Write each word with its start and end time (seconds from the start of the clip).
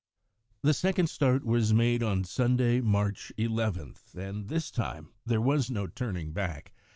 The 0.63 0.73
second 0.73 1.11
start 1.11 1.45
was 1.45 1.75
made 1.75 2.01
on 2.01 2.23
Sunday, 2.23 2.81
March 2.81 3.31
11, 3.37 3.93
and 4.15 4.47
this 4.47 4.71
time 4.71 5.09
there 5.27 5.39
was 5.39 5.69
no 5.69 5.85
turning 5.85 6.31
back. 6.31 6.71